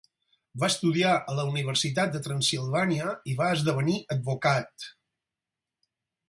[0.61, 4.89] Va estudiar a la Universitat de Transsilvània i va esdevenir advocat.